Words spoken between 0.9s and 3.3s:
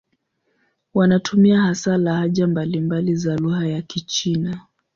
Wanatumia hasa lahaja mbalimbali